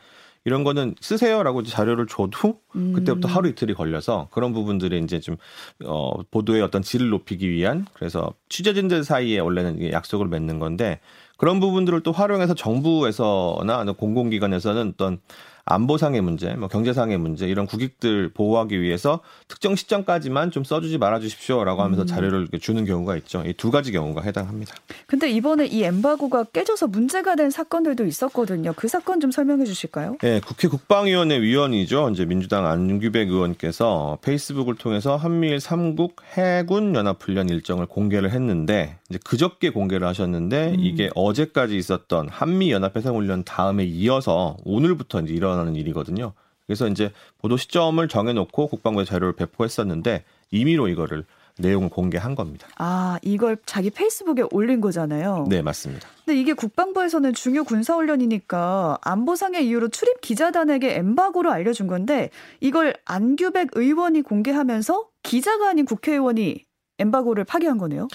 이런 0.48 0.64
거는 0.64 0.96
쓰세요라고 1.02 1.64
자료를 1.64 2.08
줘도 2.08 2.62
음. 2.78 2.94
그때부터 2.94 3.28
하루 3.28 3.50
이틀이 3.50 3.74
걸려서 3.74 4.30
그런 4.32 4.54
부분들이 4.54 4.98
이제 5.00 5.20
좀 5.20 5.36
어, 5.84 6.24
보도의 6.32 6.62
어떤 6.62 6.82
질을 6.82 7.10
높이기 7.10 7.52
위한 7.52 7.86
그래서 7.92 8.34
취재진들 8.48 9.04
사이에 9.04 9.40
원래는 9.40 9.92
약속을 9.92 10.30
맺는 10.30 10.60
건데 10.60 11.02
그런 11.36 11.60
부분들을 11.60 12.00
또 12.00 12.14
활용해서 12.14 12.56
정부에서나 12.56 13.84
공공기관에서는 13.98 14.94
어떤 14.94 15.20
안보상의 15.70 16.22
문제, 16.22 16.54
뭐 16.56 16.68
경제상의 16.70 17.18
문제 17.18 17.48
이런 17.48 17.68
국익들 17.68 18.30
보호하기 18.34 18.82
위해서 18.82 19.20
특정 19.48 19.76
시점까지만 19.76 20.52
좀 20.52 20.64
써주지 20.64 20.98
말아주십시오라고 20.98 21.82
하면서 21.82 22.04
음. 22.04 22.08
자료를 22.08 22.48
주는 22.62 22.86
경우가 22.86 23.18
있죠. 23.18 23.44
이 23.46 23.54
두 23.58 23.72
가지 23.72 23.92
경우가 23.92 24.22
해당합니다. 24.22 24.76
근데 25.08 25.30
이번에 25.30 25.66
이 25.66 25.84
엠바고가 25.84 26.46
깨져서 26.54 26.88
문제가 26.88 27.36
된 27.36 27.50
사건들도 27.50 28.06
있었거든요. 28.06 28.72
그 28.76 28.88
사건 28.88 29.20
좀 29.20 29.32
설명해 29.32 29.66
주실까요? 29.66 30.18
네, 30.22 30.40
국회 30.40 30.68
국방위원회 30.68 31.42
위원이죠. 31.42 32.10
이제 32.12 32.24
민주당 32.26 32.66
안규백 32.68 33.30
의원께서 33.30 34.20
페이스북을 34.22 34.76
통해서 34.76 35.16
한미일 35.18 35.58
3국 35.58 36.14
해군 36.38 36.96
연합훈련 36.96 37.50
일정을 37.50 37.88
공개를 37.88 38.32
했는데 38.32 38.98
이제 39.10 39.20
그저께 39.26 39.72
공개를 39.72 40.08
하셨는데 40.08 40.76
음. 40.76 40.80
이게 40.80 41.10
어제까지 41.16 41.76
있었던 41.76 42.30
한미 42.30 42.72
연합 42.72 42.96
해상훈련 42.96 43.44
다음에 43.44 43.84
이어서 43.86 44.56
오늘부터 44.66 45.22
이제 45.22 45.34
이런 45.34 45.57
일어나는 45.58 45.76
일이거든요. 45.76 46.34
그래서 46.68 46.88
이제 46.88 47.12
보도 47.40 47.58
시점을 47.58 48.06
정해놓고 48.08 48.68
국방부에 48.68 49.06
자료를 49.06 49.34
배포했었는데 49.34 50.24
임의로 50.52 50.88
이거를 50.90 51.26
내용을 51.60 51.90
공개한 51.90 52.36
겁니다. 52.36 52.68
아, 52.78 53.18
이걸 53.24 53.58
자기 53.66 53.90
페이스북에 53.90 54.44
올린 54.52 54.80
거잖아요. 54.80 55.48
네, 55.50 55.64
맞습니다. 55.64 56.08
근데 56.24 56.40
이게 56.40 56.54
국방부에서는 56.54 57.34
중요 57.34 57.64
군사훈련이니까 57.64 59.00
안보상의 59.02 59.66
이유로 59.66 59.88
출입 59.88 60.22
기자단에게 60.22 60.98
엠바고로 60.98 61.52
알려준 61.52 61.88
건데 61.88 62.30
이걸 62.60 62.94
안규백 63.06 63.70
의원이 63.74 64.22
공개하면서 64.22 65.08
기자가 65.24 65.70
아닌 65.70 65.86
국회의원이 65.86 66.64
엠바고를 67.00 67.44
파기한 67.44 67.80
거네요. 67.80 68.08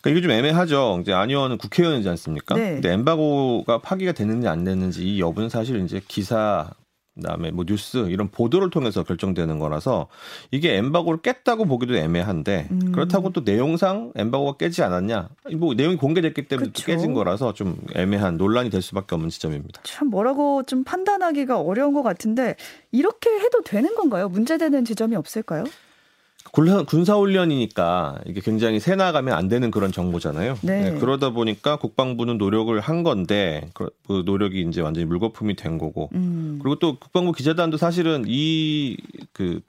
그러니까 0.00 0.10
이게 0.10 0.20
좀 0.22 0.30
애매하죠. 0.30 1.00
이제 1.02 1.12
안 1.12 1.28
의원은 1.28 1.58
국회의원이지 1.58 2.08
않습니까? 2.08 2.54
네. 2.54 2.74
근데 2.74 2.92
엠바고가 2.92 3.78
파기가 3.78 4.12
됐는지 4.12 4.48
안 4.48 4.64
됐는지 4.64 5.02
이 5.02 5.20
여부는 5.20 5.50
사실 5.50 5.82
이제 5.84 6.00
기사 6.06 6.70
그다음에 7.16 7.50
뭐 7.50 7.64
뉴스 7.64 8.08
이런 8.10 8.28
보도를 8.28 8.70
통해서 8.70 9.02
결정되는 9.02 9.58
거라서 9.58 10.08
이게 10.50 10.76
엠바고를 10.76 11.22
깼다고 11.22 11.64
보기도 11.64 11.96
애매한데 11.96 12.68
음. 12.70 12.92
그렇다고 12.92 13.32
또 13.32 13.40
내용상 13.44 14.12
엠바고가 14.14 14.58
깨지 14.58 14.82
않았냐 14.82 15.28
뭐 15.56 15.74
내용이 15.74 15.96
공개됐기 15.96 16.46
때문에 16.46 16.70
또 16.72 16.82
깨진 16.82 17.14
거라서 17.14 17.54
좀 17.54 17.76
애매한 17.94 18.36
논란이 18.36 18.70
될 18.70 18.82
수밖에 18.82 19.14
없는 19.14 19.30
지점입니다. 19.30 19.80
참 19.84 20.08
뭐라고 20.08 20.62
좀 20.64 20.84
판단하기가 20.84 21.60
어려운 21.60 21.94
것 21.94 22.02
같은데 22.02 22.56
이렇게 22.92 23.30
해도 23.30 23.62
되는 23.62 23.94
건가요? 23.94 24.28
문제되는 24.28 24.84
지점이 24.84 25.16
없을까요? 25.16 25.64
군사훈련이니까 26.52 28.20
이게 28.26 28.40
굉장히 28.40 28.80
새 28.80 28.96
나가면 28.96 29.34
안 29.34 29.48
되는 29.48 29.70
그런 29.70 29.92
정보잖아요. 29.92 30.58
네. 30.62 30.90
네, 30.90 30.98
그러다 30.98 31.30
보니까 31.30 31.76
국방부는 31.76 32.38
노력을 32.38 32.78
한 32.80 33.02
건데 33.02 33.68
그, 33.74 33.90
그 34.06 34.22
노력이 34.24 34.62
이제 34.68 34.80
완전히 34.80 35.04
물거품이 35.06 35.56
된 35.56 35.78
거고. 35.78 36.10
음. 36.14 36.58
그리고 36.62 36.78
또 36.78 36.98
국방부 36.98 37.32
기자단도 37.32 37.76
사실은 37.76 38.24
이 38.26 38.96
그 39.36 39.60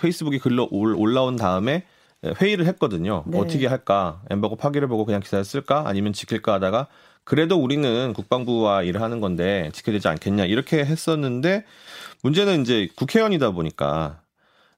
페이스북에 0.00 0.38
글로 0.38 0.68
올라온 0.70 1.36
다음에 1.36 1.84
회의를 2.24 2.66
했거든요. 2.66 3.24
네. 3.26 3.38
어떻게 3.38 3.66
할까? 3.66 4.20
엠바고 4.28 4.56
파기를 4.56 4.86
보고 4.86 5.06
그냥 5.06 5.20
기사를 5.20 5.42
쓸까? 5.44 5.84
아니면 5.86 6.12
지킬까 6.12 6.54
하다가 6.54 6.88
그래도 7.24 7.56
우리는 7.56 8.12
국방부와 8.12 8.82
일을 8.82 9.00
하는 9.00 9.20
건데 9.20 9.70
지켜야 9.72 9.94
되지 9.94 10.08
않겠냐 10.08 10.44
이렇게 10.44 10.84
했었는데 10.84 11.64
문제는 12.22 12.60
이제 12.62 12.88
국회의원이다 12.96 13.52
보니까 13.52 14.20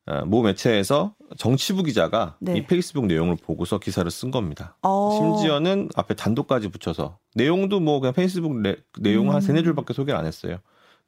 어, 0.07 0.25
모 0.27 0.43
매체에서 0.43 1.15
정치부 1.37 1.83
기자가 1.83 2.37
네. 2.41 2.57
이 2.57 2.67
페이스북 2.67 3.07
내용을 3.07 3.37
보고서 3.37 3.79
기사를 3.79 4.11
쓴 4.11 4.31
겁니다. 4.31 4.77
어. 4.83 5.11
심지어는 5.17 5.91
앞에 5.97 6.15
단독까지 6.15 6.69
붙여서 6.69 7.19
내용도 7.35 7.81
뭐 7.81 8.01
그냥 8.01 8.15
페이스북 8.15 8.57
내, 8.61 8.77
내용 9.01 9.29
음. 9.29 9.35
한 9.35 9.41
세네 9.41 9.63
줄밖에 9.63 9.93
소개를 9.93 10.19
안 10.19 10.27
했어요. 10.27 10.59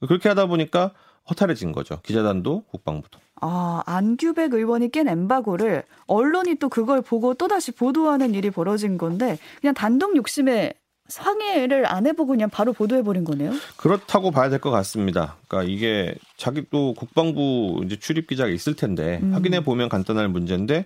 그렇게 0.07 0.29
하다 0.29 0.47
보니까 0.47 0.93
허탈해진 1.31 1.73
거죠. 1.73 2.01
기자단도 2.03 2.65
국방부도. 2.71 3.19
아, 3.41 3.83
안규백 3.87 4.55
의원이 4.55 4.91
깬 4.91 5.09
엠바고를 5.09 5.85
언론이 6.07 6.57
또 6.57 6.69
그걸 6.69 7.03
보고 7.03 7.35
또다시 7.35 7.73
보도하는 7.73 8.35
일이 8.35 8.51
벌어진 8.51 8.99
건데 8.99 9.39
그냥 9.61 9.75
단독 9.75 10.17
욕심에 10.17 10.73
상의를 11.09 11.87
안 11.87 12.07
해보고 12.07 12.33
그냥 12.33 12.51
바로 12.51 12.73
보도해버린 12.73 13.25
거네요. 13.25 13.53
그렇다고 13.77 14.31
봐야 14.31 14.49
될 14.51 14.59
것 14.61 14.71
같습니다. 14.71 15.37
그러니까 15.49 15.73
이게 15.73 16.15
자기 16.37 16.65
또 16.71 16.95
국방부 16.95 17.81
이제 17.85 17.97
출입 17.99 18.27
기자가 18.27 18.51
있을 18.51 18.75
텐데 18.77 19.21
음. 19.23 19.33
확인해 19.33 19.63
보면 19.65 19.89
간단할 19.89 20.29
문제인데 20.29 20.85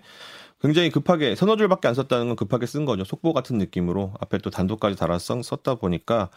굉장히 0.63 0.91
급하게 0.91 1.35
서너 1.35 1.57
줄밖에 1.57 1.89
안 1.89 1.95
썼다는 1.95 2.29
건 2.29 2.37
급하게 2.37 2.67
쓴 2.67 2.85
거죠. 2.85 3.05
속보 3.05 3.33
같은 3.33 3.59
느낌으로 3.59 4.15
앞에 4.21 4.39
또 4.39 4.51
단독까지 4.51 4.97
달아서 4.97 5.43
썼다 5.43 5.77
보니까 5.77 6.31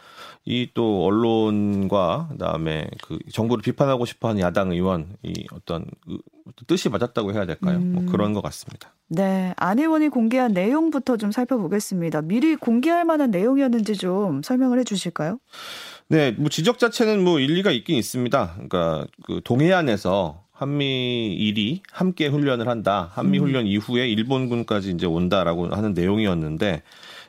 이 0.44 0.66
또 0.76 1.04
언론과 1.06 2.28
그다음에 2.32 2.86
그 3.02 3.18
정부를 3.32 3.62
비판하고 3.62 4.04
싶어하는 4.04 4.42
야당 4.42 4.72
의원 4.72 5.16
이 5.22 5.46
어떤 5.52 5.86
뜻이 6.66 6.88
맞았다고 6.90 7.32
해야 7.32 7.46
될까요? 7.46 7.78
뭐 7.78 7.86
음. 8.00 8.04
뭐 8.04 8.12
그런 8.12 8.34
것 8.34 8.42
같습니다. 8.42 8.92
네, 9.08 9.54
안 9.56 9.78
의원이 9.78 10.08
공개한 10.08 10.52
내용부터 10.52 11.16
좀 11.16 11.32
살펴보겠습니다. 11.32 12.22
미리 12.22 12.56
공개할 12.56 13.04
만한 13.04 13.30
내용이었는지 13.30 13.96
좀 13.96 14.42
설명을 14.42 14.78
해주실까요? 14.80 15.38
네, 16.08 16.32
뭐 16.32 16.50
지적 16.50 16.78
자체는 16.78 17.24
뭐 17.24 17.40
일리가 17.40 17.70
있긴 17.70 17.96
있습니다. 17.96 18.52
그러니까 18.54 19.06
그 19.24 19.40
동해안에서 19.44 20.44
한미 20.56 21.34
일이 21.34 21.82
함께 21.92 22.26
훈련을 22.28 22.68
한다. 22.68 23.10
한미 23.12 23.38
음. 23.38 23.44
훈련 23.44 23.66
이후에 23.66 24.08
일본군까지 24.08 24.90
이제 24.90 25.06
온다라고 25.06 25.68
하는 25.68 25.92
내용이었는데 25.92 26.82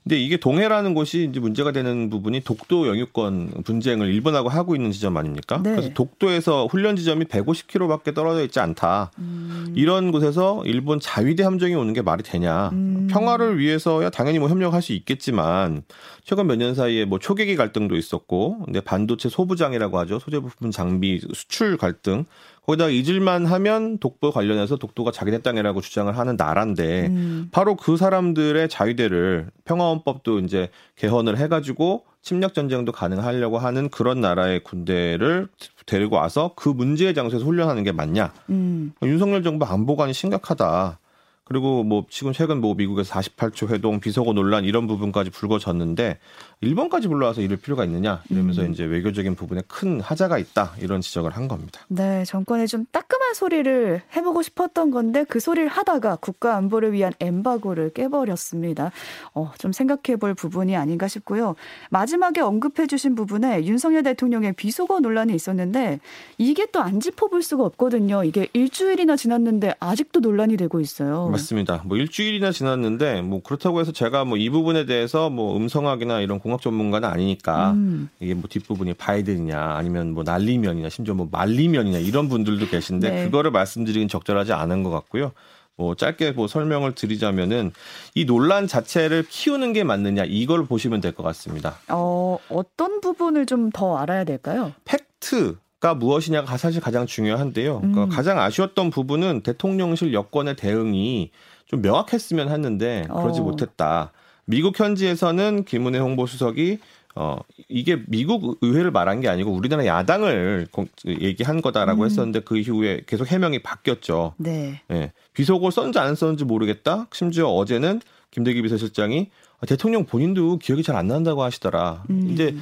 근데 0.04 0.20
이게 0.22 0.38
동해라는 0.38 0.94
곳이 0.94 1.28
이제 1.30 1.42
문제가 1.42 1.74
되는 1.74 2.10
부분이 2.10 2.40
독도 2.46 2.88
영유권 2.88 3.64
분쟁을 3.66 4.08
일본하고 4.08 4.48
하고 4.48 4.74
있는 4.74 4.94
지점 4.94 5.18
아닙니까? 5.18 5.60
네. 5.62 5.72
그래서 5.72 5.90
독도에서 5.94 6.66
훈련 6.68 6.96
지점이 6.96 7.26
150km밖에 7.26 8.16
떨어져 8.16 8.42
있지 8.46 8.62
않다. 8.62 9.12
음. 9.20 9.74
이런 9.76 10.14
곳에서 10.14 10.64
일본 10.66 11.02
자위대 11.02 11.44
함정이 11.44 11.76
오는 11.76 11.92
게 11.92 12.02
말이 12.02 12.24
되냐? 12.24 12.70
음. 12.72 13.10
평화를 13.12 13.60
위해서야 13.60 14.10
당연히 14.10 14.40
뭐 14.40 14.48
협력할 14.48 14.82
수 14.82 14.94
있겠지만 14.94 15.84
최근 16.24 16.48
몇 16.48 16.56
년 16.58 16.74
사이에 16.74 17.04
뭐 17.04 17.20
초계기 17.20 17.56
갈등도 17.58 17.98
있었고, 17.98 18.64
근데 18.66 18.80
반도체 18.80 19.28
소부장이라고 19.28 20.00
하죠. 20.00 20.20
소재 20.20 20.40
부품 20.40 20.72
장비 20.72 21.20
수출 21.34 21.76
갈등 21.76 22.24
거기다가 22.68 22.90
잊을만 22.90 23.46
하면 23.46 23.98
독도 23.98 24.32
관련해서 24.32 24.76
독도가 24.76 25.12
자기네 25.12 25.40
땅이라고 25.40 25.80
주장을 25.80 26.16
하는 26.16 26.36
나라인데 26.36 27.08
음. 27.08 27.48
바로 27.52 27.76
그 27.76 27.96
사람들의 27.96 28.68
자위대를 28.68 29.50
평화헌법도 29.64 30.40
이제 30.40 30.70
개헌을 30.98 31.38
해가지고 31.38 32.04
침략 32.22 32.54
전쟁도 32.54 32.92
가능하려고 32.92 33.58
하는 33.58 33.90
그런 33.90 34.20
나라의 34.20 34.60
군대를 34.66 35.48
데리고 35.86 36.18
와서 36.18 36.52
그 36.58 36.68
문제의 36.68 37.14
장소에서 37.14 37.46
훈련하는 37.46 37.84
게 37.84 37.94
맞냐? 37.94 38.34
음. 38.50 38.92
윤석열 39.02 39.44
정부 39.44 39.66
안보관이 39.66 40.14
심각하다. 40.14 41.00
그리고 41.48 41.84
뭐 41.84 42.06
지금 42.10 42.34
최근 42.34 42.60
뭐 42.60 42.74
미국에서 42.74 43.14
48초 43.14 43.70
회동 43.70 44.00
비서고 44.00 44.34
논란 44.34 44.66
이런 44.66 44.88
부분까지 44.88 45.30
불거졌는데 45.30 46.18
일본까지 46.62 47.08
불러와서 47.08 47.42
이럴 47.42 47.58
필요가 47.58 47.86
있느냐 47.86 48.24
이러면서 48.30 48.64
음. 48.64 48.72
이제 48.72 48.84
외교적인 48.84 49.36
부분에 49.36 49.62
큰 49.68 50.02
하자가 50.02 50.40
있다 50.40 50.74
이런 50.80 51.02
지적을 51.02 51.32
한 51.32 51.48
겁니다. 51.48 51.82
네, 51.88 52.26
정권에 52.26 52.66
좀 52.66 52.86
따끔한 52.92 53.36
소리를 53.36 54.02
해보고 54.16 54.42
싶었던 54.42 54.90
건데 54.90 55.24
그 55.30 55.40
소리를 55.40 55.68
하다가 55.70 56.18
국가 56.18 56.56
안보를 56.56 56.94
위한 56.94 57.14
엠바고를 57.20 57.92
깨버렸습니다. 57.94 58.92
어, 59.36 59.52
좀 59.60 59.72
생각해볼 59.72 60.34
부분이 60.34 60.76
아닌가 60.76 61.08
싶고요. 61.08 61.56
마지막에 61.92 62.42
언급해주신 62.42 63.14
부분에 63.14 63.66
윤석열 63.66 64.02
대통령의 64.02 64.54
비속어 64.54 65.00
논란이 65.00 65.36
있었는데 65.36 66.00
이게 66.40 66.66
또 66.72 66.88
안 66.88 67.02
짚어볼 67.02 67.44
수가 67.44 67.66
없거든요. 67.66 68.24
이게 68.24 68.48
일주일이나 68.54 69.18
지났는데 69.18 69.76
아직도 69.80 70.22
논란이 70.22 70.56
되고 70.56 70.80
있어요. 70.80 71.28
맞습니다. 71.38 71.82
뭐 71.86 71.98
일주일이나 71.98 72.52
지났는데 72.52 73.22
뭐 73.22 73.42
그렇다고 73.42 73.80
해서 73.80 73.92
제가 73.92 74.26
뭐 74.26 74.38
이 74.38 74.50
부분에 74.50 74.86
대해서 74.86 75.30
뭐 75.30 75.56
음성학이나 75.58 76.22
이런 76.22 76.40
공학 76.40 76.62
전문가는 76.62 77.08
아니니까 77.10 77.72
음. 77.72 78.10
이게 78.20 78.34
뭐 78.34 78.44
뒷부분이 78.50 78.94
바이든이냐 78.96 79.60
아니면 79.60 80.14
뭐 80.14 80.24
날리면이냐 80.24 80.90
심지어 80.90 81.14
뭐 81.14 81.28
말리면이냐 81.32 82.00
이런 82.00 82.30
분들도 82.30 82.68
계신데 82.68 83.10
네. 83.10 83.24
그거를 83.26 83.52
말씀드리긴 83.52 84.08
적절하지 84.08 84.54
않은 84.54 84.84
것 84.84 84.90
같고요. 84.92 85.32
뭐 85.80 85.94
짧게 85.94 86.32
뭐 86.32 86.48
설명을 86.48 86.96
드리자면은 86.96 87.72
이 88.16 88.26
논란 88.26 88.66
자체를 88.66 89.24
키우는 89.30 89.74
게 89.74 89.84
맞느냐 89.84 90.24
이걸 90.26 90.66
보시면 90.66 91.02
될 91.02 91.12
것 91.14 91.22
같습니다. 91.24 91.78
어, 91.90 92.38
어떤 92.50 93.00
부분을 93.02 93.46
좀 93.46 93.70
더 93.72 93.98
알아야 93.98 94.24
될까요? 94.24 94.74
팩트 94.86 95.58
가 95.80 95.94
무엇이냐가 95.94 96.58
사실 96.58 96.82
가장 96.82 97.06
중요한데요. 97.06 97.78
그러니까 97.80 98.06
음. 98.06 98.10
가장 98.10 98.40
아쉬웠던 98.40 98.90
부분은 98.90 99.42
대통령실 99.42 100.12
여권의 100.12 100.56
대응이 100.56 101.30
좀 101.68 101.82
명확했으면 101.82 102.50
했는데 102.50 103.06
그러지 103.08 103.42
어. 103.42 103.44
못했다. 103.44 104.12
미국 104.46 104.80
현지에서는 104.80 105.66
김은혜 105.66 106.00
홍보수석이 106.00 106.80
어 107.16 107.38
이게 107.68 108.02
미국 108.08 108.58
의회를 108.62 108.90
말한 108.92 109.22
게 109.22 109.28
아니고 109.28 109.52
우리나라 109.52 109.86
야당을 109.86 110.68
공- 110.72 110.88
얘기한 111.06 111.62
거다라고 111.62 112.04
음. 112.04 112.06
했었는데 112.06 112.40
그 112.42 112.58
이후에 112.58 113.02
계속 113.06 113.28
해명이 113.32 113.60
바뀌었죠. 113.60 114.34
네. 114.38 114.82
예. 114.92 115.12
비속어 115.34 115.70
썼는지 115.70 116.00
안 116.00 116.16
썼는지 116.16 116.44
모르겠다. 116.46 117.08
심지어 117.12 117.50
어제는 117.50 118.02
김대기 118.32 118.62
비서실장이 118.64 119.30
아, 119.60 119.66
대통령 119.68 120.06
본인도 120.06 120.58
기억이 120.58 120.82
잘 120.84 120.96
안 120.96 121.08
난다고 121.08 121.44
하시더라. 121.44 122.04
음. 122.10 122.30
이제 122.32 122.56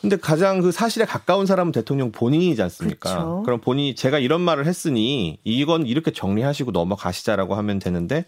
근데 0.00 0.16
가장 0.16 0.60
그 0.60 0.72
사실에 0.72 1.04
가까운 1.04 1.46
사람은 1.46 1.72
대통령 1.72 2.12
본인이지 2.12 2.62
않습니까? 2.62 3.10
그쵸. 3.10 3.42
그럼 3.44 3.60
본인이 3.60 3.94
제가 3.94 4.18
이런 4.18 4.40
말을 4.40 4.66
했으니 4.66 5.38
이건 5.44 5.86
이렇게 5.86 6.12
정리하시고 6.12 6.70
넘어가시자라고 6.70 7.54
하면 7.54 7.78
되는데 7.78 8.24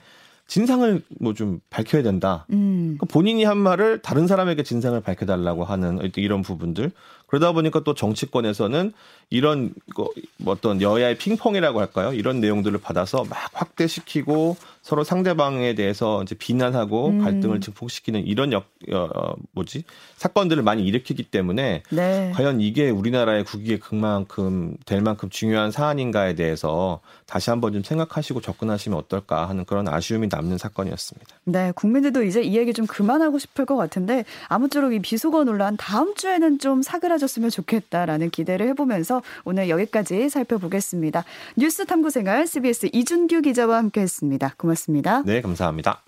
진상을 0.48 1.02
뭐 1.20 1.34
좀 1.34 1.60
밝혀야 1.68 2.02
된다. 2.02 2.46
음. 2.50 2.96
본인이 3.10 3.44
한 3.44 3.58
말을 3.58 4.00
다른 4.00 4.26
사람에게 4.26 4.62
진상을 4.62 4.98
밝혀달라고 5.02 5.64
하는 5.64 6.10
이런 6.16 6.40
부분들 6.42 6.90
그러다 7.26 7.52
보니까 7.52 7.84
또 7.84 7.92
정치권에서는 7.94 8.94
이런 9.28 9.75
거, 9.94 10.10
뭐 10.38 10.54
어떤 10.54 10.80
여야의 10.80 11.18
핑퐁이라고 11.18 11.78
할까요? 11.80 12.14
이런 12.14 12.40
내용들을 12.40 12.78
받아서 12.80 13.25
막 13.28 13.38
확대시키고 13.52 14.56
서로 14.88 15.04
상대방에 15.04 15.75
대해서 15.75 16.23
이제 16.23 16.35
비난하고 16.35 17.09
음. 17.09 17.18
갈등을 17.23 17.61
증폭시키는 17.61 18.26
이런 18.26 18.54
역 18.54 18.71
어, 18.90 18.97
어, 19.14 19.35
뭐지 19.52 19.85
사건들을 20.16 20.62
많이 20.62 20.83
일으키기 20.83 21.25
때문에 21.25 21.83
네. 21.90 22.33
과연 22.35 22.62
이게 22.62 22.88
우리나라의 22.88 23.45
국익에 23.45 23.78
그만큼 23.78 24.78
될 24.87 25.02
만큼 25.02 25.28
중요한 25.28 25.71
사안인가에 25.71 26.37
대해서 26.37 27.00
다시 27.26 27.50
한번 27.50 27.75
좀 27.75 27.83
생각하시고 27.83 28.40
접근하시면 28.40 28.99
어떨까 28.99 29.47
하는 29.47 29.66
그런 29.66 29.88
아쉬움이 29.88 30.28
남는 30.30 30.57
사건이었습니다. 30.57 31.37
네, 31.45 31.71
국민들도 31.75 32.23
이제 32.23 32.40
이 32.40 32.57
얘기 32.57 32.73
좀 32.73 32.87
그만하고 32.87 33.38
싶을 33.38 33.66
것 33.66 33.76
같은데 33.76 34.25
아무쪼록 34.49 34.95
이 34.95 35.00
비속어 35.00 35.45
논란 35.45 35.76
다음 35.76 36.14
주에는 36.14 36.61
좀 36.61 36.80
사그라졌으면 36.80 37.50
좋겠다라는 37.50 38.30
기대를 38.30 38.66
해보면서 38.68 39.21
오늘 39.45 39.68
여기까지 39.68 40.30
살펴보겠습니다. 40.30 41.25
뉴스 41.59 41.85
탐구 41.85 42.09
생활 42.09 42.47
CBS 42.47 42.88
이준규 42.95 43.42
기자와 43.42 43.76
함께했습니다. 43.76 44.54
고맙습니다. 44.78 45.23
네, 45.25 45.40
감사합니다. 45.40 46.02